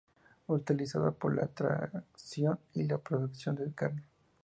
Utilizada 0.47 1.11
para 1.11 1.35
la 1.35 1.45
tracción 1.47 2.59
y 2.73 2.85
la 2.85 2.97
producción 2.97 3.55
de 3.55 3.71
carne. 3.71 4.01